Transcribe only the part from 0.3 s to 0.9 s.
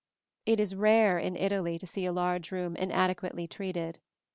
It is